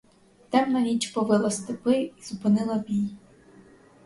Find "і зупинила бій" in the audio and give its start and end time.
1.93-3.09